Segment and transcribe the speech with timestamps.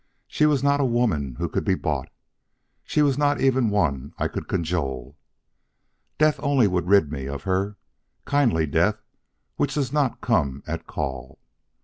[0.25, 2.09] She was not a woman who could be bought.
[2.83, 5.15] She was not even one I could cajole.
[6.17, 7.77] Death only would rid me of her;
[8.25, 8.99] kindly death
[9.57, 11.37] which does not come at call.